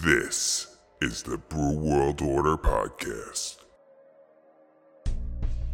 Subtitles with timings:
[0.00, 3.56] This is the Brew World Order Podcast.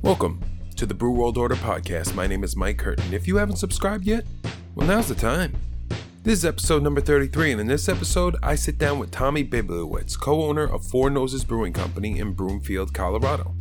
[0.00, 0.40] Welcome
[0.76, 2.14] to the Brew World Order Podcast.
[2.14, 3.12] My name is Mike Curtin.
[3.12, 4.24] If you haven't subscribed yet,
[4.74, 5.54] well, now's the time.
[6.22, 10.18] This is episode number 33, and in this episode, I sit down with Tommy Bibliowicz,
[10.18, 13.54] co owner of Four Noses Brewing Company in Broomfield, Colorado.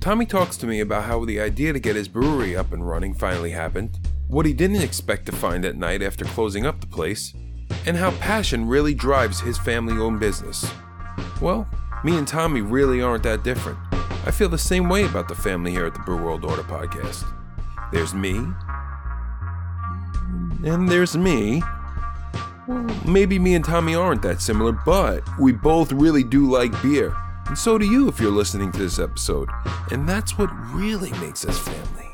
[0.00, 3.14] Tommy talks to me about how the idea to get his brewery up and running
[3.14, 7.32] finally happened, what he didn't expect to find at night after closing up the place,
[7.86, 10.70] and how passion really drives his family owned business.
[11.40, 11.68] Well,
[12.02, 13.78] me and Tommy really aren't that different.
[14.26, 17.24] I feel the same way about the family here at the Brew World Order podcast.
[17.92, 18.46] There's me,
[20.64, 21.62] and there's me.
[22.66, 27.14] Well, maybe me and Tommy aren't that similar, but we both really do like beer.
[27.46, 29.50] And so do you if you're listening to this episode.
[29.90, 32.08] And that's what really makes us family.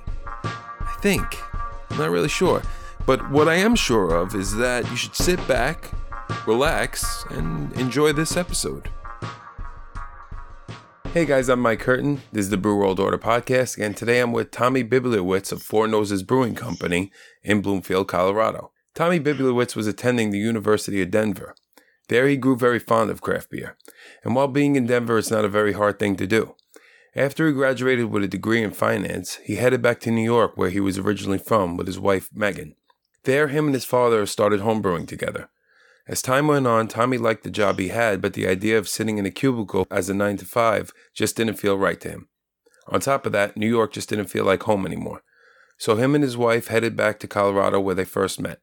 [0.45, 1.24] I think.
[1.90, 2.62] I'm not really sure.
[3.06, 5.90] But what I am sure of is that you should sit back,
[6.46, 8.88] relax, and enjoy this episode.
[11.12, 12.21] Hey guys, I'm Mike Curtin.
[12.30, 15.88] This is the Brew World Order podcast, and today I'm with Tommy Bibliowicz of Four
[15.88, 17.10] Noses Brewing Company
[17.43, 18.71] in Broomfield, Colorado.
[18.95, 21.56] Tommy Bibliowicz was attending the University of Denver.
[22.09, 23.76] There he grew very fond of craft beer,
[24.23, 26.54] and while being in Denver, it's not a very hard thing to do.
[27.16, 30.71] After he graduated with a degree in finance, he headed back to New York, where
[30.71, 32.76] he was originally from, with his wife Megan.
[33.24, 35.51] There, him and his father started homebrewing together.
[36.09, 39.18] As time went on, Tommy liked the job he had, but the idea of sitting
[39.18, 42.29] in a cubicle as a 9 to 5 just didn't feel right to him.
[42.88, 45.23] On top of that, New York just didn't feel like home anymore.
[45.79, 48.60] So him and his wife headed back to Colorado where they first met.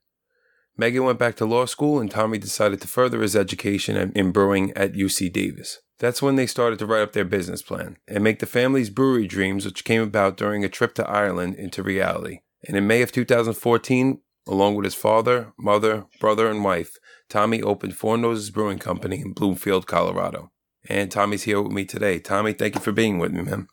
[0.76, 4.72] Megan went back to law school and Tommy decided to further his education in brewing
[4.76, 5.80] at UC Davis.
[6.00, 9.26] That's when they started to write up their business plan and make the family's brewery
[9.26, 12.42] dreams, which came about during a trip to Ireland, into reality.
[12.68, 16.98] And in May of 2014, along with his father, mother, brother, and wife,
[17.30, 20.52] Tommy opened Four Noses Brewing Company in Broomfield, Colorado.
[20.90, 22.20] And Tommy's here with me today.
[22.20, 23.68] Tommy, thank you for being with me, man.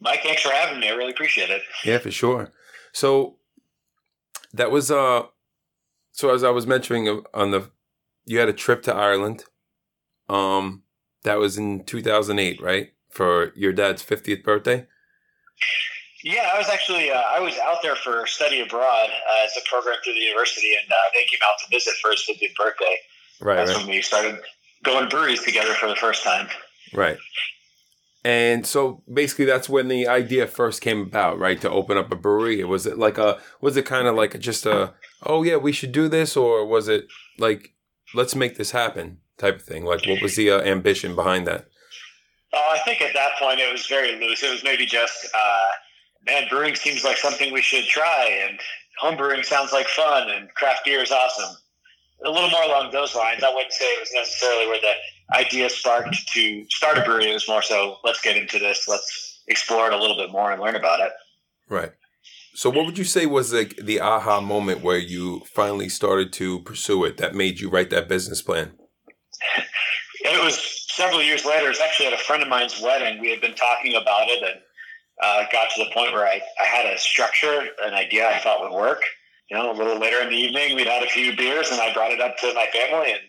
[0.00, 0.88] Mike, thanks for having me.
[0.88, 1.62] I really appreciate it.
[1.84, 2.50] Yeah, for sure.
[2.92, 3.36] So
[4.52, 5.24] that was uh
[6.12, 7.70] so as I was mentioning on the
[8.24, 9.44] you had a trip to Ireland.
[10.28, 10.84] Um
[11.24, 12.92] that was in 2008, right?
[13.10, 14.86] For your dad's 50th birthday?
[16.22, 19.68] Yeah, I was actually uh, I was out there for study abroad uh, as a
[19.68, 22.96] program through the university, and uh, they came out to visit for his 50th birthday.
[23.40, 23.56] Right.
[23.56, 23.86] That's right.
[23.86, 24.38] when we started
[24.82, 26.48] going breweries together for the first time.
[26.92, 27.16] Right.
[28.22, 31.58] And so basically, that's when the idea first came about, right?
[31.62, 32.62] To open up a brewery.
[32.64, 33.38] Was it like a?
[33.62, 34.92] Was it kind of like just a?
[35.24, 37.06] Oh yeah, we should do this, or was it
[37.38, 37.72] like,
[38.14, 39.86] let's make this happen type of thing?
[39.86, 41.66] Like, what was the uh, ambition behind that?
[42.52, 44.42] Oh, I think at that point it was very loose.
[44.42, 45.64] It was maybe just, uh,
[46.30, 48.58] man, brewing seems like something we should try, and
[48.98, 51.56] home brewing sounds like fun, and craft beer is awesome.
[52.24, 53.42] A little more along those lines.
[53.42, 57.30] I wouldn't say it was necessarily where the idea sparked to start a brewery.
[57.30, 60.52] It was more so, let's get into this, let's explore it a little bit more
[60.52, 61.12] and learn about it.
[61.68, 61.92] Right.
[62.54, 66.60] So, what would you say was like the aha moment where you finally started to
[66.60, 68.72] pursue it that made you write that business plan?
[70.22, 71.66] It was several years later.
[71.66, 73.20] It was actually at a friend of mine's wedding.
[73.20, 74.60] We had been talking about it and
[75.22, 78.60] uh, got to the point where I, I had a structure, an idea I thought
[78.60, 79.02] would work.
[79.50, 81.92] You know, a little later in the evening, we'd had a few beers and I
[81.92, 83.12] brought it up to my family.
[83.12, 83.20] And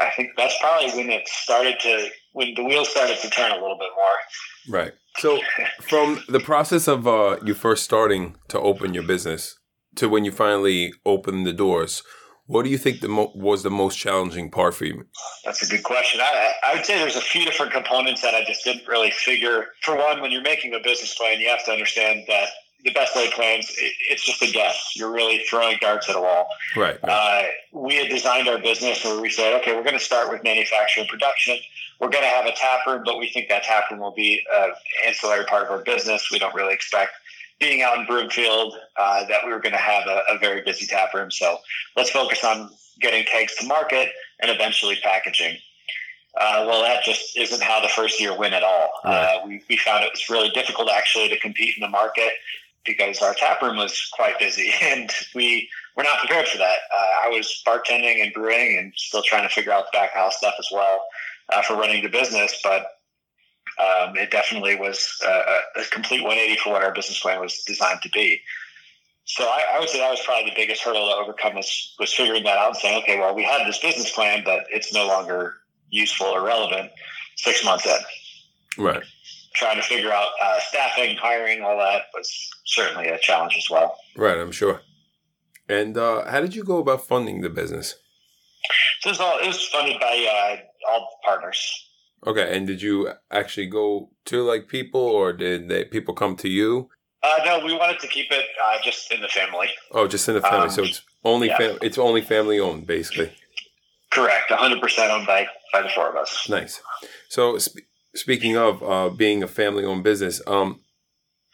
[0.00, 3.54] I think that's probably when it started to, when the wheels started to turn a
[3.54, 4.80] little bit more.
[4.80, 4.92] Right.
[5.18, 5.40] So,
[5.82, 9.58] from the process of uh, you first starting to open your business
[9.96, 12.02] to when you finally opened the doors,
[12.46, 15.06] what do you think the mo- was the most challenging part for you?
[15.44, 16.20] That's a good question.
[16.20, 19.68] I, I would say there's a few different components that I just didn't really figure.
[19.82, 22.48] For one, when you're making a business plan, you have to understand that
[22.84, 24.92] the best laid plans, it, it's just a guess.
[24.94, 26.46] You're really throwing darts at a wall.
[26.76, 27.02] Right.
[27.02, 27.48] right.
[27.72, 30.44] Uh, we had designed our business where we said, okay, we're going to start with
[30.44, 31.56] manufacturing production.
[31.98, 34.44] We're going to have a tap room, but we think that tap room will be
[34.54, 34.72] an
[35.06, 36.28] ancillary part of our business.
[36.30, 37.12] We don't really expect
[37.60, 40.86] being out in Broomfield uh, that we were going to have a, a, very busy
[40.86, 41.30] tap room.
[41.30, 41.58] So
[41.96, 42.70] let's focus on
[43.00, 44.10] getting kegs to market
[44.40, 45.56] and eventually packaging.
[46.38, 48.90] Uh, well, that just isn't how the first year went at all.
[49.04, 52.32] Uh, we, we found it was really difficult actually to compete in the market
[52.84, 56.78] because our tap room was quite busy and we were not prepared for that.
[56.96, 60.36] Uh, I was bartending and brewing and still trying to figure out the back house
[60.36, 61.04] stuff as well
[61.52, 62.93] uh, for running the business, but
[63.78, 68.00] um, it definitely was uh, a complete 180 for what our business plan was designed
[68.02, 68.40] to be.
[69.24, 72.12] So I, I, would say that was probably the biggest hurdle to overcome was, was
[72.12, 75.06] figuring that out and saying, okay, well, we had this business plan, but it's no
[75.06, 75.54] longer
[75.88, 76.90] useful or relevant
[77.36, 78.84] six months in.
[78.84, 79.02] Right.
[79.54, 83.96] Trying to figure out uh, staffing, hiring, all that was certainly a challenge as well.
[84.16, 84.82] Right, I'm sure.
[85.68, 87.94] And uh, how did you go about funding the business?
[89.00, 91.88] So it was all it was funded by uh, all partners.
[92.26, 96.48] Okay, and did you actually go to like people, or did they people come to
[96.48, 96.88] you?
[97.22, 99.68] Uh, no, we wanted to keep it uh, just in the family.
[99.92, 100.68] Oh, just in the family.
[100.68, 101.58] Um, so it's only yeah.
[101.58, 103.32] fam- it's only family owned, basically.
[104.10, 106.48] Correct, 100 percent owned by by the four of us.
[106.48, 106.80] Nice.
[107.28, 110.80] So sp- speaking of uh, being a family owned business, um,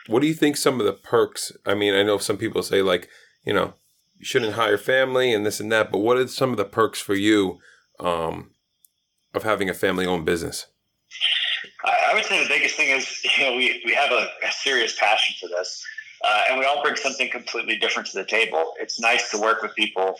[0.07, 1.53] what do you think some of the perks?
[1.65, 3.09] I mean, I know some people say like,
[3.45, 3.75] you know,
[4.19, 7.01] you shouldn't hire family and this and that, but what are some of the perks
[7.01, 7.59] for you
[7.99, 8.51] um,
[9.35, 10.67] of having a family owned business?
[11.85, 14.99] I, would say the biggest thing is you know we we have a, a serious
[14.99, 15.85] passion for this,
[16.25, 18.75] uh, and we all bring something completely different to the table.
[18.81, 20.17] It's nice to work with people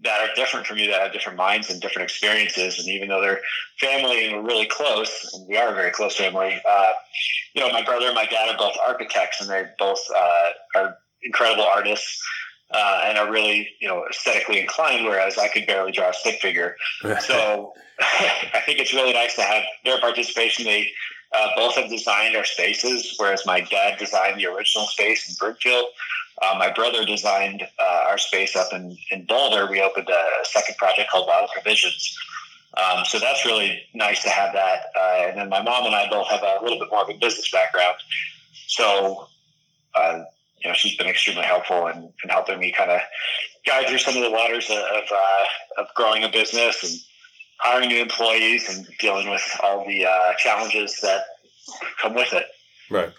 [0.00, 2.78] that are different from you, that have different minds and different experiences.
[2.78, 3.40] And even though they're
[3.80, 6.92] family and we're really close, and we are a very close family, uh,
[7.54, 10.98] you know, my brother and my dad are both architects, and they both uh, are
[11.22, 12.22] incredible artists.
[12.70, 16.40] Uh, and are really, you know, aesthetically inclined, whereas I could barely draw a stick
[16.40, 16.76] figure.
[17.20, 20.64] So I think it's really nice to have their participation.
[20.64, 20.90] They
[21.34, 25.86] uh, both have designed our spaces, whereas my dad designed the original space in Broomfield.
[26.40, 29.68] Uh, my brother designed uh, our space up in, in Boulder.
[29.68, 32.16] We opened a second project called Wild Provisions.
[32.76, 34.84] Um, so that's really nice to have that.
[34.96, 37.14] Uh, and then my mom and I both have a little bit more of a
[37.14, 37.96] business background.
[38.68, 39.28] So,
[39.94, 40.20] uh,
[40.62, 43.00] you know, she's been extremely helpful in, in helping me kind of
[43.66, 46.92] guide through some of the waters of, uh, of growing a business and
[47.60, 51.24] hiring new employees and dealing with all the uh, challenges that
[52.00, 52.46] come with it.
[52.90, 53.12] Right.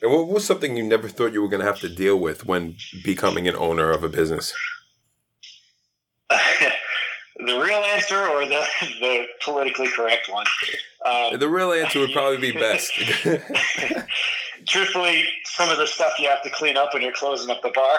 [0.00, 2.46] And what was something you never thought you were going to have to deal with
[2.46, 4.52] when becoming an owner of a business?
[6.30, 8.64] the real answer or the,
[9.00, 10.46] the politically correct one?
[11.04, 12.92] Um, The real answer would probably be best.
[14.66, 17.70] truthfully, some of the stuff you have to clean up when you're closing up the
[17.70, 17.98] bar.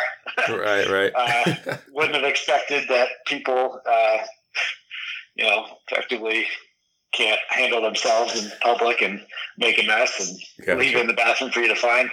[0.57, 1.11] right, right.
[1.15, 4.17] Uh, wouldn't have expected that people, uh,
[5.35, 6.45] you know, effectively
[7.13, 9.21] can't handle themselves in public and
[9.57, 10.79] make a mess and Gotcha.
[10.79, 12.09] leave it in the bathroom for you to find.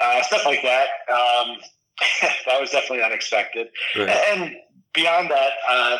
[0.00, 0.88] Uh, stuff like that.
[1.10, 1.56] Um,
[2.46, 3.68] that was definitely unexpected.
[3.96, 4.08] Right.
[4.08, 4.56] And
[4.92, 5.98] beyond that, uh,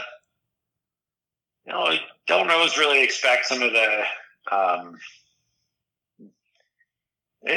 [1.67, 4.03] you know, I don't always really expect some of the
[4.50, 4.99] um,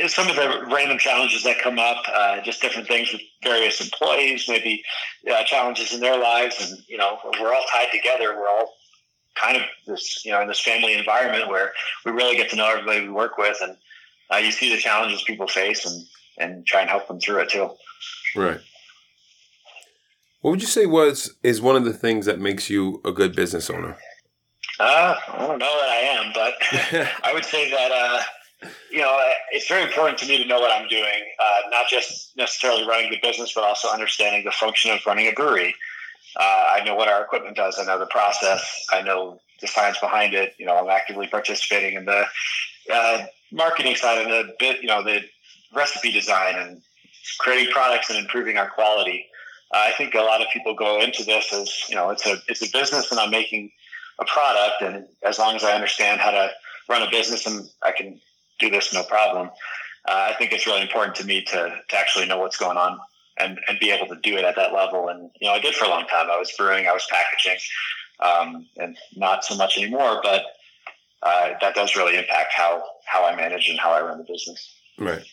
[0.07, 4.45] some of the random challenges that come up, uh, just different things with various employees,
[4.47, 4.83] maybe
[5.29, 8.35] uh, challenges in their lives, and you know, we're all tied together.
[8.37, 8.73] We're all
[9.35, 11.73] kind of this, you know, in this family environment where
[12.05, 13.75] we really get to know everybody we work with, and
[14.31, 16.05] uh, you see the challenges people face, and
[16.37, 17.69] and try and help them through it too.
[18.35, 18.59] Right.
[20.41, 23.35] What would you say was is one of the things that makes you a good
[23.35, 23.97] business owner?
[24.79, 26.53] Uh, I don't know that I am, but
[27.23, 28.21] I would say that uh,
[28.91, 29.17] you know
[29.51, 33.11] it's very important to me to know what I'm doing, uh, not just necessarily running
[33.11, 35.75] the business, but also understanding the function of running a brewery.
[36.35, 37.77] Uh, I know what our equipment does.
[37.79, 38.85] I know the process.
[38.91, 40.55] I know the science behind it.
[40.57, 42.25] You know, I'm actively participating in the
[42.91, 45.21] uh, marketing side and the bit, you know, the
[45.73, 46.81] recipe design and
[47.39, 49.25] creating products and improving our quality.
[49.73, 52.37] Uh, I think a lot of people go into this as you know, it's a
[52.47, 53.71] it's a business, and I'm making
[54.19, 56.51] a product, and as long as I understand how to
[56.89, 58.19] run a business and I can
[58.63, 59.49] do this no problem,
[60.07, 62.99] uh, I think it's really important to me to to actually know what's going on
[63.37, 65.09] and and be able to do it at that level.
[65.09, 66.29] And you know, I did for a long time.
[66.29, 67.59] I was brewing, I was packaging,
[68.19, 70.19] um, and not so much anymore.
[70.23, 70.43] But
[71.21, 74.73] uh, that does really impact how how I manage and how I run the business.
[74.97, 75.23] Right.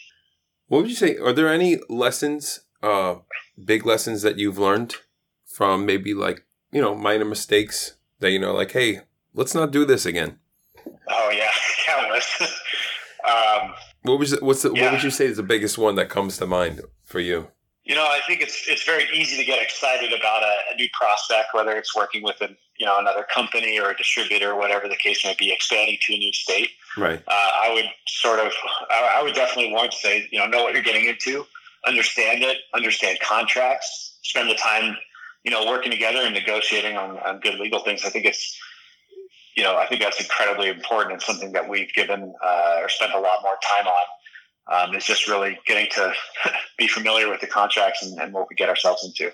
[0.68, 1.16] What would you say?
[1.16, 3.16] Are there any lessons, uh,
[3.62, 4.96] big lessons that you've learned
[5.44, 9.00] from maybe like you know minor mistakes that you know like, hey,
[9.34, 10.38] let's not do this again.
[11.08, 11.50] Oh yeah,
[11.86, 12.40] countless.
[13.28, 14.84] Um, What was what's the, Yeah.
[14.84, 17.48] what would you say is the biggest one that comes to mind for you?
[17.84, 20.86] you know, I think it's it's very easy to get excited about a, a new
[20.92, 24.96] prospect, whether it's working with a you know another company or a distributor, whatever the
[24.96, 26.70] case may be, expanding to a new state.
[26.96, 27.20] Right.
[27.26, 28.52] Uh, I would sort of,
[28.90, 31.46] I, I would definitely want to say, you know, know what you're getting into,
[31.86, 34.96] understand it, understand contracts, spend the time,
[35.44, 38.04] you know, working together and negotiating on, on good legal things.
[38.04, 38.58] I think it's,
[39.56, 43.12] you know, I think that's incredibly important and something that we've given uh, or spent
[43.12, 43.94] a lot more time on.
[44.72, 46.12] Um, it's just really getting to
[46.78, 49.32] be familiar with the contracts and, and what we get ourselves into.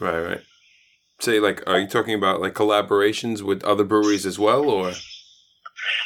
[0.00, 0.20] Right.
[0.20, 0.40] Right.
[1.20, 4.92] Say like, are you talking about like collaborations with other breweries as well, or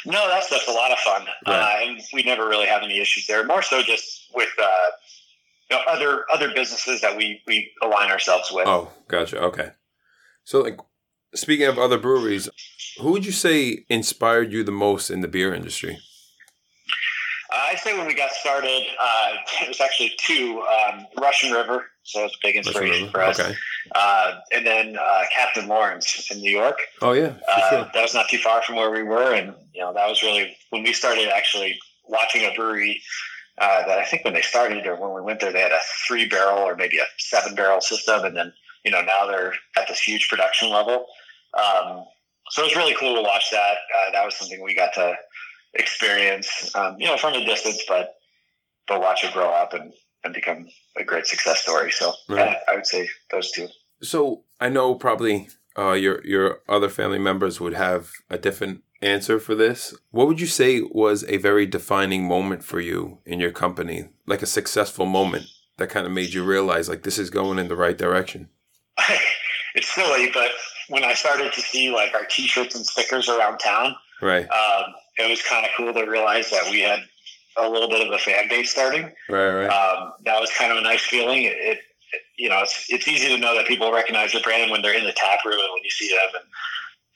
[0.05, 3.25] No, that's that's a lot of fun, uh, and we never really have any issues
[3.25, 3.43] there.
[3.43, 4.67] More so, just with uh,
[5.71, 8.67] you know, other other businesses that we we align ourselves with.
[8.67, 9.39] Oh, gotcha.
[9.41, 9.69] Okay.
[10.43, 10.77] So, like,
[11.33, 12.47] speaking of other breweries,
[12.99, 15.97] who would you say inspired you the most in the beer industry?
[17.53, 20.61] Uh, I'd say when we got started, uh, it was actually two.
[20.61, 23.37] Um, Russian River so it was a big inspiration for us.
[23.37, 23.53] Okay.
[23.93, 26.77] Uh, and then uh, Captain Lawrence in New York.
[27.01, 27.91] Oh yeah, Uh, sure.
[27.93, 30.55] That was not too far from where we were, and you know that was really
[30.69, 33.01] when we started actually watching a brewery.
[33.59, 35.79] Uh, that I think when they started or when we went there, they had a
[36.07, 38.53] three barrel or maybe a seven barrel system, and then
[38.85, 41.07] you know now they're at this huge production level.
[41.57, 42.05] Um,
[42.49, 43.77] so it was really cool to watch that.
[43.77, 45.15] Uh, that was something we got to
[45.73, 48.15] experience, um, you know, from a distance, but
[48.87, 51.91] but watch it grow up and, and become a great success story.
[51.91, 52.51] So Right.
[52.51, 53.67] yeah, I would say those two.
[54.01, 59.39] So I know probably uh, your your other family members would have a different answer
[59.39, 59.93] for this.
[60.11, 64.41] What would you say was a very defining moment for you in your company, like
[64.41, 65.45] a successful moment
[65.77, 68.49] that kind of made you realize like this is going in the right direction?
[69.75, 70.49] it's silly, but
[70.89, 75.29] when I started to see like our T-shirts and stickers around town, Right, um, it
[75.29, 76.99] was kind of cool to realize that we had
[77.57, 79.11] a little bit of a fan base starting.
[79.29, 79.67] right, right.
[79.67, 81.43] Um, that was kind of a nice feeling.
[81.43, 81.79] It, it,
[82.37, 85.03] you know, it's it's easy to know that people recognize your brand when they're in
[85.03, 86.43] the tap room and when you see them, and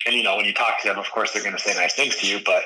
[0.08, 1.96] and you know when you talk to them, of course they're going to say nice
[1.96, 2.64] things to you, but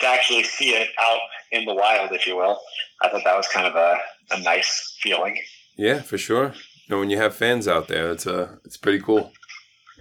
[0.00, 1.20] to actually see it out
[1.52, 2.60] in the wild, if you will,
[3.02, 3.98] I thought that was kind of a,
[4.32, 5.40] a nice feeling.
[5.76, 6.54] yeah, for sure.
[6.88, 9.32] Know, when you have fans out there, it's uh, it's pretty cool.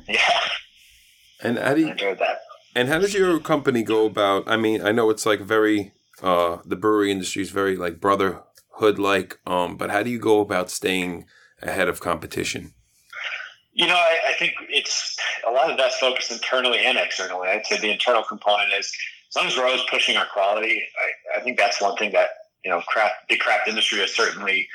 [0.07, 0.39] Yeah,
[1.41, 2.41] And how do I enjoyed that.
[2.75, 4.43] And how does your company go about?
[4.47, 8.99] I mean, I know it's like very uh the brewery industry is very like brotherhood
[8.99, 11.25] like um but how do you go about staying
[11.61, 12.73] ahead of competition?
[13.73, 15.17] You know, I, I think it's
[15.47, 17.47] a lot of that's focused internally and externally.
[17.47, 18.93] I'd say the internal component is
[19.29, 20.83] as long as we're always pushing our quality,
[21.35, 22.29] I, I think that's one thing that,
[22.65, 24.67] you know, craft the craft industry has certainly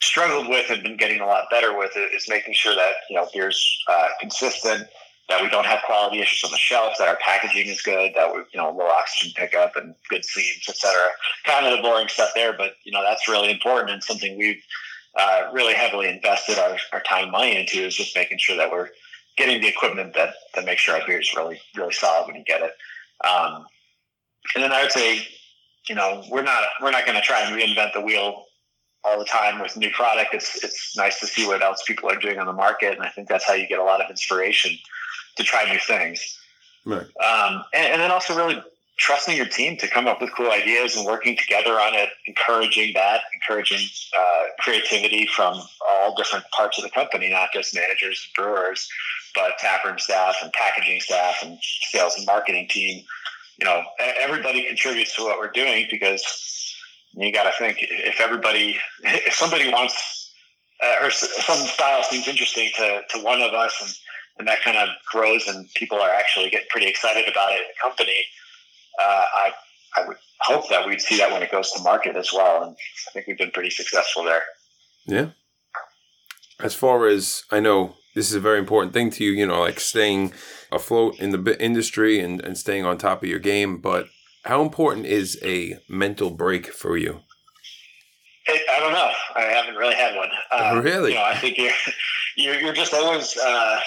[0.00, 3.16] struggled with and been getting a lot better with it is making sure that, you
[3.16, 4.86] know, beer's uh, consistent,
[5.28, 8.32] that we don't have quality issues on the shelf, that our packaging is good, that
[8.32, 11.08] we, you know, low oxygen pickup and good seams, et cetera.
[11.44, 14.62] Kind of the boring stuff there, but, you know, that's really important and something we've
[15.18, 18.70] uh, really heavily invested our, our time and money into is just making sure that
[18.70, 18.90] we're
[19.36, 22.44] getting the equipment that, that makes sure our beer is really, really solid when you
[22.44, 22.72] get it.
[23.26, 23.66] Um,
[24.54, 25.26] and then I would say,
[25.88, 28.44] you know, we're not, we're not going to try and reinvent the wheel
[29.06, 30.34] all the time with new product.
[30.34, 32.94] It's, it's nice to see what else people are doing on the market.
[32.94, 34.76] And I think that's how you get a lot of inspiration
[35.36, 36.38] to try new things.
[36.84, 37.06] Right.
[37.22, 38.60] Um, and, and then also really
[38.98, 42.94] trusting your team to come up with cool ideas and working together on it, encouraging
[42.94, 43.86] that, encouraging
[44.18, 48.88] uh, creativity from all different parts of the company, not just managers and brewers,
[49.34, 51.58] but taproom staff and packaging staff and
[51.90, 53.04] sales and marketing team.
[53.58, 56.22] You know, everybody contributes to what we're doing because
[57.16, 60.32] you got to think if everybody, if somebody wants,
[60.82, 63.90] uh, or some style seems interesting to, to one of us and,
[64.38, 67.66] and that kind of grows and people are actually getting pretty excited about it in
[67.68, 68.16] the company,
[69.00, 69.52] uh, I
[69.96, 72.62] I would hope that we'd see that when it goes to market as well.
[72.62, 72.76] And
[73.08, 74.42] I think we've been pretty successful there.
[75.06, 75.30] Yeah.
[76.60, 79.60] As far as I know, this is a very important thing to you, you know,
[79.60, 80.32] like staying
[80.72, 83.78] afloat in the industry and, and staying on top of your game.
[83.78, 84.06] But
[84.46, 87.20] how important is a mental break for you?
[88.48, 89.10] It, I don't know.
[89.34, 90.28] I haven't really had one.
[90.52, 91.10] Uh, Really?
[91.10, 91.72] You know, I think you're
[92.36, 93.36] you're, you're just always.
[93.36, 93.80] Uh,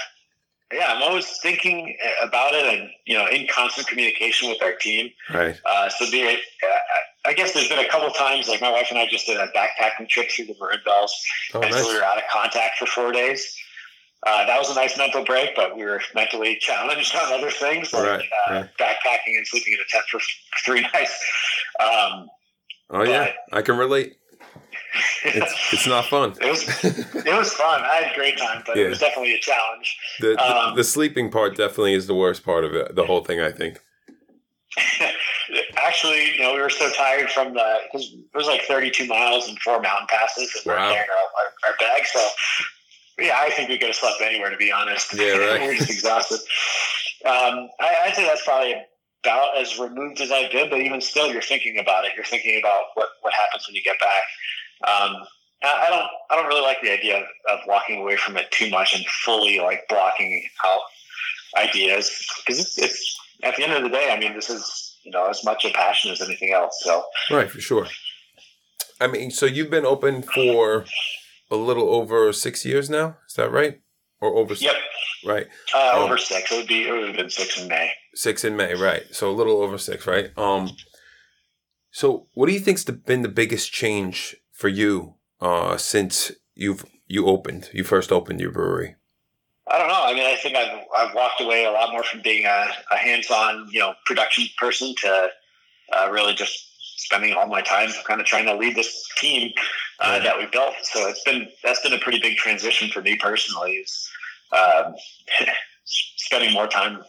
[0.71, 5.09] yeah, I'm always thinking about it, and you know, in constant communication with our team.
[5.33, 5.59] Right.
[5.65, 8.87] Uh, so be it, uh, I guess there's been a couple times, like my wife
[8.91, 11.13] and I just did a backpacking trip through the Maroon Bells,
[11.55, 11.81] Oh, and nice.
[11.83, 13.51] so we were out of contact for four days.
[14.27, 17.93] Uh, that was a nice mental break, but we were mentally challenged on other things
[17.93, 18.69] like Right, uh, right.
[18.77, 20.19] backpacking and sleeping in a tent for
[20.65, 21.17] three nights.
[21.79, 22.27] Um,
[22.91, 23.31] Oh, yeah.
[23.53, 24.15] I can relate.
[25.23, 26.33] It's, it's not fun.
[26.41, 27.81] it was it was fun.
[27.83, 28.85] I had a great time, but Yeah.
[28.85, 29.95] it was definitely a challenge.
[30.19, 33.23] The, the, Um, the sleeping part definitely is the worst part of it, the whole
[33.23, 33.79] thing, I think.
[35.77, 39.47] Actually, you know, we were so tired from the because it was like 32 miles
[39.47, 40.87] and four mountain passes, and we Wow.
[40.87, 42.05] we're carrying our, our, our bag.
[42.07, 42.27] So,
[43.21, 45.13] yeah, I think we could have slept anywhere to be honest.
[45.13, 45.61] Yeah, right.
[45.61, 46.39] we were just exhausted.
[47.25, 48.75] Um, I, I'd say that's probably
[49.23, 52.11] about as removed as I've been, but even still, you're thinking about it.
[52.15, 54.89] You're thinking about what what happens when you get back.
[54.89, 55.15] Um,
[55.63, 56.07] I I don't.
[56.29, 59.05] I don't really like the idea of, of walking away from it too much and
[59.05, 60.81] fully like blocking out
[61.57, 64.11] ideas because it's, it's at the end of the day.
[64.11, 66.79] I mean, this is you know as much a passion as anything else.
[66.83, 67.87] So Right, for sure.
[69.01, 70.85] I mean, so you've been open for
[71.51, 73.17] a little over six years now.
[73.27, 73.81] Is that right?
[74.21, 74.75] Or over yep,
[75.25, 75.47] right?
[75.73, 76.51] uh, Um, over six.
[76.51, 76.87] It would be.
[76.87, 77.91] It would have been six in May.
[78.13, 79.03] Six in May, right?
[79.11, 80.31] So a little over six, right?
[80.37, 80.71] Um.
[81.91, 86.85] So, what do you think's the, been the biggest change for you uh, since you've
[87.07, 88.95] you opened, you first opened your brewery?
[89.71, 90.03] I don't know.
[90.03, 92.95] I mean, I think I've, I've walked away a lot more from being a, a
[92.95, 95.27] hands-on, you know, production person to
[95.95, 96.68] uh, really just
[96.99, 99.51] spending all my time kind of trying to lead this team
[99.99, 100.73] uh, that we built.
[100.83, 103.71] So it's been that's been a pretty big transition for me personally.
[103.73, 104.09] Is
[104.51, 104.93] um,
[105.85, 106.99] spending more time,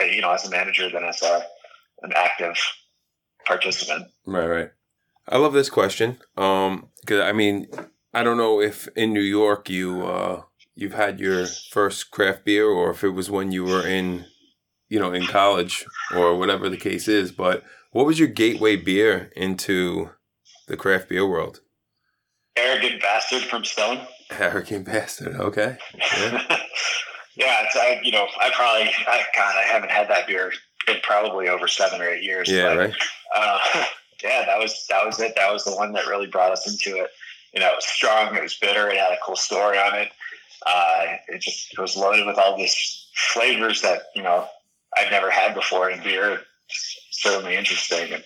[0.00, 1.42] uh, you know, as a manager than as a
[2.02, 2.56] an active
[3.46, 4.06] participant.
[4.26, 4.70] Right, right.
[5.28, 6.18] I love this question.
[6.36, 7.68] Um, because I mean,
[8.14, 10.42] I don't know if in New York you uh
[10.74, 14.24] you've had your first craft beer or if it was when you were in
[14.88, 15.84] you know in college
[16.14, 20.10] or whatever the case is, but what was your gateway beer into
[20.66, 21.60] the craft beer world?
[22.56, 24.06] Arrogant bastard from Stone.
[24.30, 25.36] Arrogant bastard.
[25.36, 25.76] Okay.
[25.94, 26.42] Yeah,
[27.36, 30.52] yeah it's I, you know I probably I, God I haven't had that beer
[30.88, 32.50] in probably over seven or eight years.
[32.50, 32.94] Yeah, but, right.
[33.34, 33.58] Uh,
[34.22, 35.32] yeah, that was that was it.
[35.36, 37.08] That was the one that really brought us into it.
[37.54, 38.36] You know, it was strong.
[38.36, 38.90] It was bitter.
[38.90, 40.08] It had a cool story on it.
[40.66, 44.46] Uh, it just it was loaded with all these flavors that you know
[44.94, 46.40] I'd never had before in beer.
[47.22, 48.24] Certainly interesting, and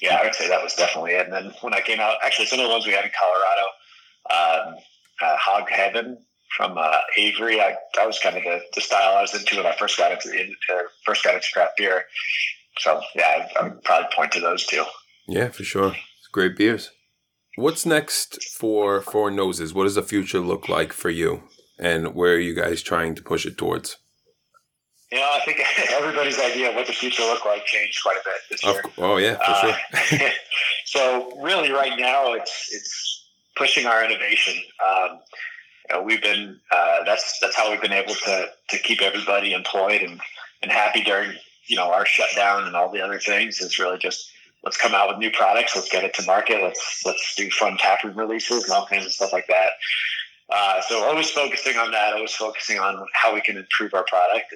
[0.00, 1.24] yeah, I would say that was definitely it.
[1.24, 4.68] And then when I came out, actually, some of the ones we had in Colorado,
[4.70, 4.74] um,
[5.22, 6.18] uh, Hog Heaven
[6.56, 9.66] from uh, Avery, I, that was kind of the, the style I was into when
[9.66, 12.04] I first got into the uh, first got into craft beer.
[12.78, 14.84] So yeah, I, would probably point to those two.
[15.26, 15.88] Yeah, for sure.
[15.88, 16.90] It's great beers.
[17.56, 19.74] What's next for Four Noses?
[19.74, 21.42] What does the future look like for you?
[21.78, 23.96] And where are you guys trying to push it towards?
[25.10, 25.60] You know, I think
[25.92, 28.82] everybody's idea of what the future looked like changed quite a bit this year.
[28.98, 29.76] Oh yeah, for Uh,
[30.18, 30.30] sure.
[30.84, 34.54] so really, right now, it's it's pushing our innovation.
[34.86, 35.18] Um,
[35.88, 39.52] you know, we've been uh, that's that's how we've been able to to keep everybody
[39.54, 40.20] employed and
[40.62, 41.32] and happy during
[41.66, 43.60] you know our shutdown and all the other things.
[43.60, 44.30] Is really just
[44.64, 47.78] let's come out with new products, let's get it to market, let's let's do fun
[47.78, 49.70] taproom releases and all kinds of stuff like that.
[50.50, 54.54] Uh, so always focusing on that, always focusing on how we can improve our product.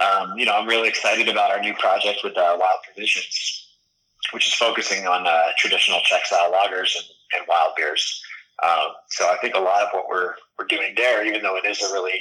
[0.00, 3.68] Um, you know, I'm really excited about our new project with uh, Wild Provisions,
[4.32, 7.04] which is focusing on uh, traditional Czech style lagers and,
[7.36, 8.22] and wild beers.
[8.62, 11.66] Um, so I think a lot of what we're we're doing there, even though it
[11.66, 12.20] is a really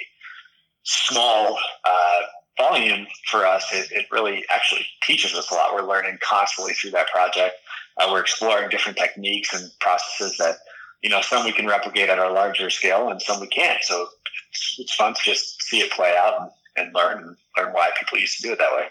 [0.83, 2.21] small uh,
[2.57, 5.73] volume for us, it, it really actually teaches us a lot.
[5.73, 7.55] We're learning constantly through that project.
[7.97, 10.55] Uh, we're exploring different techniques and processes that
[11.01, 13.83] you know some we can replicate at our larger scale, and some we can't.
[13.83, 14.07] So
[14.51, 18.19] it's, it's fun to just see it play out and, and learn learn why people
[18.19, 18.87] used to do it that way.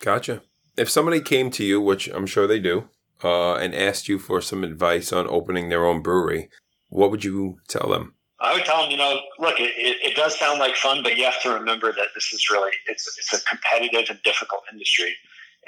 [0.00, 0.42] Gotcha.
[0.76, 2.88] If somebody came to you, which I'm sure they do,
[3.22, 6.48] uh, and asked you for some advice on opening their own brewery,
[6.88, 8.14] what would you tell them?
[8.40, 11.24] I would tell them, you know, look, it, it, does sound like fun, but you
[11.24, 15.14] have to remember that this is really it's it's a competitive and difficult industry,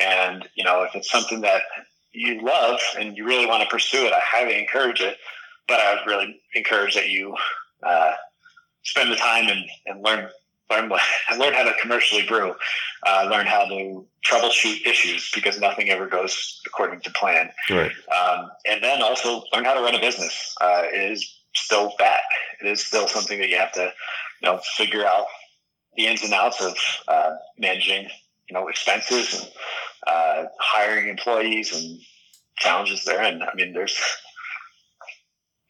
[0.00, 1.62] and you know, if it's something that
[2.12, 5.18] you love and you really want to pursue it, I highly encourage it.
[5.68, 7.36] But I would really encourage that you
[7.84, 8.12] uh,
[8.82, 10.28] spend the time and, and learn
[10.70, 10.88] learn
[11.38, 12.54] learn how to commercially brew,
[13.06, 17.50] uh, learn how to troubleshoot issues because nothing ever goes according to plan.
[17.70, 17.92] Right.
[18.14, 20.54] Um, and then also learn how to run a business.
[20.60, 22.20] Uh, it is still bad.
[22.60, 23.92] It is still something that you have to,
[24.42, 25.26] you know, figure out
[25.96, 26.76] the ins and outs of
[27.08, 28.08] uh, managing,
[28.48, 29.50] you know, expenses and
[30.06, 31.98] uh, hiring employees and
[32.56, 33.22] challenges there.
[33.22, 33.98] And I mean, there's,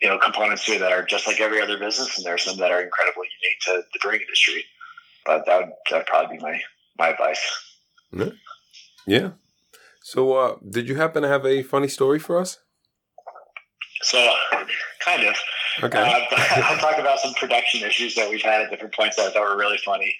[0.00, 2.38] you know, components to it that are just like every other business, and there are
[2.38, 4.64] some that are incredibly unique to the brewing industry.
[5.24, 6.60] But that would that'd probably be my
[6.98, 7.40] my advice.
[9.06, 9.30] Yeah.
[10.02, 12.58] So, uh, did you happen to have a funny story for us?
[14.02, 14.34] So,
[15.00, 15.34] kind of.
[15.82, 15.98] Okay.
[15.98, 16.20] Uh,
[16.64, 19.42] I'll talk about some production issues that we've had at different points that I thought
[19.42, 20.14] were really funny.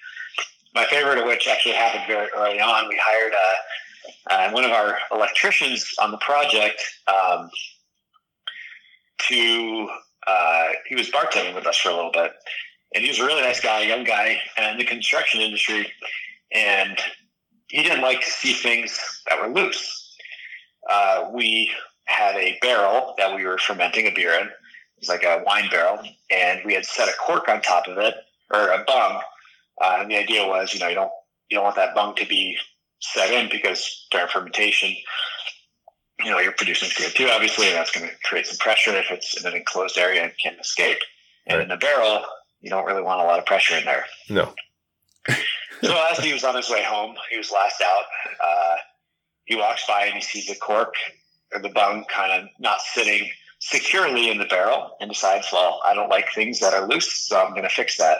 [0.75, 2.89] My favorite of which actually happened very early on.
[2.89, 7.51] We hired uh, uh, one of our electricians on the project um,
[9.29, 9.89] to.
[10.27, 12.33] Uh, he was bartending with us for a little bit,
[12.95, 15.91] and he was a really nice guy, young guy, in the construction industry,
[16.53, 16.99] and
[17.69, 20.17] he didn't like to see things that were loose.
[20.89, 21.71] Uh, we
[22.05, 24.47] had a barrel that we were fermenting a beer in.
[24.47, 25.99] It was like a wine barrel,
[26.31, 28.15] and we had set a cork on top of it
[28.53, 29.21] or a bung.
[29.83, 31.11] Uh, and the idea was, you know, you don't
[31.51, 32.57] you don't want that bung to be
[33.01, 34.95] set in because during fermentation,
[36.25, 39.41] you know, you're producing CO2 obviously, and that's going to create some pressure if it's
[39.41, 40.99] in an enclosed area and can't escape.
[41.47, 42.25] And in the barrel,
[42.65, 44.05] you don't really want a lot of pressure in there.
[44.31, 44.53] No.
[45.83, 48.05] So as he was on his way home, he was last out.
[48.43, 48.77] Uh,
[49.45, 50.95] he walks by and he sees the cork
[51.53, 53.29] or the bung kind of not sitting
[53.61, 57.39] securely in the barrel and decides, well, I don't like things that are loose, so
[57.39, 58.19] I'm going to fix that.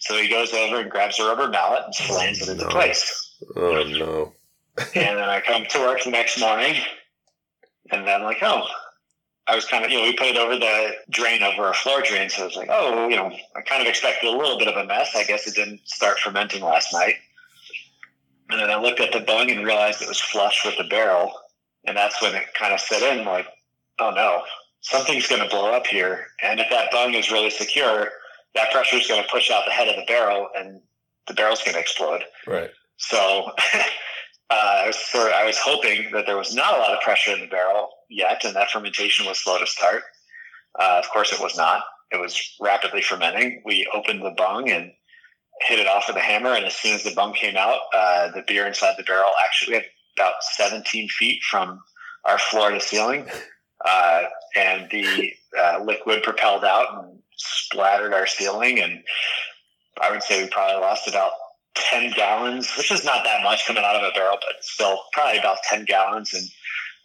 [0.00, 2.70] So he goes over and grabs a rubber mallet and slams it into No.
[2.70, 3.34] place.
[3.56, 4.32] Oh no.
[4.78, 6.74] And then I come to work the next morning,
[7.92, 8.66] and then I'm like, oh,
[9.48, 12.02] I was kind of, you know, we put it over the drain over a floor
[12.02, 12.28] drain.
[12.28, 14.76] So I was like, oh, you know, I kind of expected a little bit of
[14.76, 15.14] a mess.
[15.14, 17.14] I guess it didn't start fermenting last night.
[18.50, 21.32] And then I looked at the bung and realized it was flush with the barrel.
[21.84, 23.46] And that's when it kind of set in like,
[24.00, 24.42] oh no,
[24.80, 26.26] something's going to blow up here.
[26.42, 28.08] And if that bung is really secure,
[28.54, 30.80] that pressure is going to push out the head of the barrel and
[31.28, 32.22] the barrel's going to explode.
[32.46, 32.70] Right.
[32.96, 33.52] So
[34.50, 37.88] uh, I was hoping that there was not a lot of pressure in the barrel
[38.08, 40.02] yet, and that fermentation was slow to start.
[40.78, 41.82] Uh, of course, it was not.
[42.12, 43.62] It was rapidly fermenting.
[43.64, 44.92] We opened the bung and
[45.62, 48.30] hit it off with a hammer, and as soon as the bung came out, uh,
[48.30, 51.80] the beer inside the barrel actually we had about 17 feet from
[52.24, 53.26] our floor to ceiling,
[53.84, 59.02] uh, and the uh, liquid propelled out and splattered our ceiling, and
[60.00, 61.32] I would say we probably lost about
[61.76, 65.38] 10 gallons, which is not that much coming out of a barrel, but still probably
[65.38, 66.44] about 10 gallons and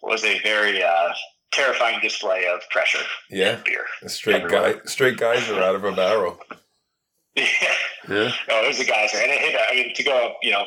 [0.02, 1.10] was a very uh,
[1.52, 3.04] terrifying display of pressure.
[3.30, 3.60] Yeah.
[3.64, 3.84] Beer.
[4.02, 6.38] A straight guy, straight geyser out of a barrel.
[7.34, 7.44] Yeah.
[8.10, 8.32] Yeah.
[8.46, 9.16] No, it was a geyser.
[9.16, 10.64] And it hit, I mean, to go up, you know,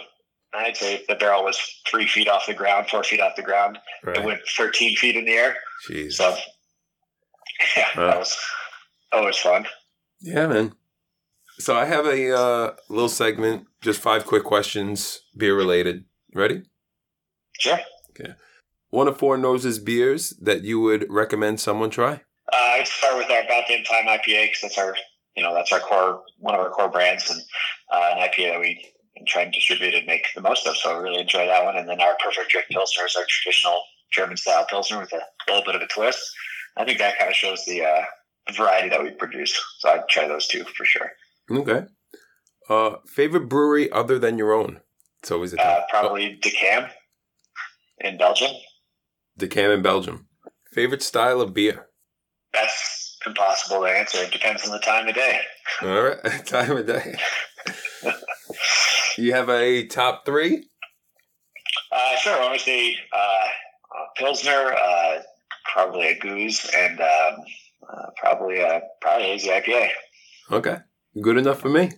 [0.52, 3.78] I'd say the barrel was three feet off the ground, four feet off the ground.
[4.04, 4.18] Right.
[4.18, 5.58] It went 13 feet in the air.
[5.88, 6.14] Jeez.
[6.14, 6.36] So,
[7.78, 8.06] yeah, Wow.
[8.08, 8.38] that was
[9.12, 9.68] always fun.
[10.22, 10.74] Yeah, man.
[11.58, 16.06] So I have a uh, little segment, just five quick questions, beer related.
[16.34, 16.64] Ready?
[17.60, 17.80] Sure.
[18.12, 18.34] Okay.
[18.90, 22.22] One of Four Noses beers that you would recommend someone try?
[22.52, 24.96] Uh, I'd start with our About Damn Time IPA because that's our,
[25.36, 27.42] you know, that's our core, one of our core brands, and
[27.92, 28.94] uh, an IPA that we
[29.28, 30.76] try and distribute and make the most of.
[30.78, 31.78] So I really enjoy that one.
[31.78, 35.64] And then our Perfect Drift Pilsner is our traditional German style Pilsner with a little
[35.66, 36.20] bit of a twist.
[36.78, 38.02] I think that kind of shows the uh,
[38.54, 39.58] variety that we produce.
[39.80, 41.12] So I'd try those two for sure.
[41.50, 41.84] Okay.
[42.70, 44.82] Uh, favorite brewery other than your own?
[45.22, 46.90] It's always a Uh, probably Decam
[48.00, 48.52] in Belgium.
[48.52, 48.60] Oh,
[49.40, 50.28] Decam in Belgium.
[50.74, 51.88] Favorite style of beer?
[52.54, 54.20] That's impossible to answer.
[54.20, 55.40] It depends on the time of day.
[55.82, 57.16] All right, time of day.
[59.18, 60.68] you have a top three?
[61.92, 62.58] Uh, sure.
[62.58, 65.22] Say uh, uh, Pilsner, uh,
[65.74, 67.46] probably a Gose, and um,
[67.90, 69.90] uh, probably a probably hazy IPA.
[70.52, 70.78] Okay,
[71.22, 71.92] good enough for me.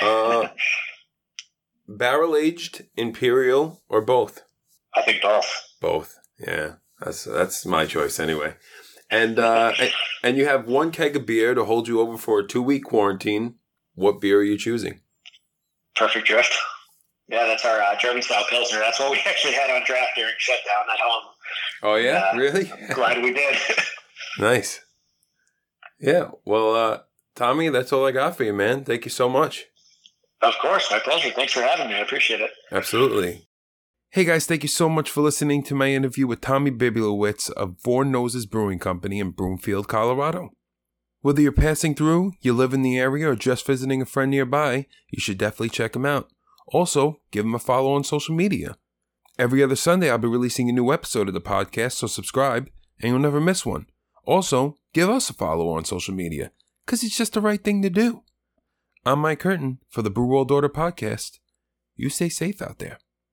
[0.00, 0.48] Uh,
[1.88, 4.42] barrel aged, imperial, or both?
[4.94, 5.50] I think both.
[5.80, 6.18] Both.
[6.38, 8.54] Yeah, that's that's my choice anyway.
[9.10, 9.72] And uh,
[10.22, 12.84] and, you have one keg of beer to hold you over for a two week
[12.84, 13.56] quarantine.
[13.94, 15.00] What beer are you choosing?
[15.94, 16.52] Perfect drift.
[17.28, 18.80] Yeah, that's our uh, German style Pilsner.
[18.80, 21.24] That's what we actually had on draft during shutdown at home.
[21.82, 22.72] Oh yeah, Uh, really?
[22.94, 23.56] Glad we did.
[24.38, 24.80] nice.
[26.00, 26.30] Yeah.
[26.44, 26.98] Well, uh,
[27.34, 28.84] Tommy, that's all I got for you, man.
[28.84, 29.66] Thank you so much.
[30.42, 31.30] of course, my pleasure.
[31.30, 31.94] Thanks for having me.
[31.94, 32.50] I appreciate it.
[32.70, 33.48] Absolutely.
[34.10, 37.76] Hey guys, thank you so much for listening to my interview with Tommy Bibliowicz of
[37.80, 40.50] Four Noses Brewing Company in Broomfield, Colorado.
[41.22, 44.86] Whether you're passing through, you live in the area, or just visiting a friend nearby,
[45.10, 46.28] you should definitely check him out.
[46.68, 48.76] Also, give him a follow on social media.
[49.36, 52.68] Every other Sunday, I'll be releasing a new episode of the podcast, so subscribe
[53.00, 53.86] and you'll never miss one.
[54.24, 56.52] Also, give us a follow on social media,
[56.84, 58.22] because it's just the right thing to do.
[59.04, 61.38] I'm Mike Curtin for the Brew World Order podcast.
[61.96, 62.98] You stay safe out there.